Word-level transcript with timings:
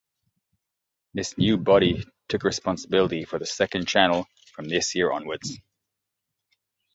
This 1.13 1.37
new 1.37 1.57
body 1.59 2.03
took 2.27 2.43
responsibility 2.43 3.23
for 3.23 3.37
the 3.37 3.45
second 3.45 3.87
channel 3.87 4.25
from 4.51 4.65
this 4.65 4.95
year 4.95 5.11
onwards. 5.11 5.59